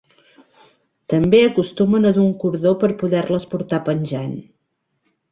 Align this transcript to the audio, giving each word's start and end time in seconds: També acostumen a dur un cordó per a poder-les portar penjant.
També 1.13 1.41
acostumen 1.49 2.09
a 2.09 2.13
dur 2.15 2.23
un 2.23 2.31
cordó 2.43 2.71
per 2.83 2.89
a 2.93 2.95
poder-les 3.01 3.45
portar 3.51 3.81
penjant. 3.91 4.33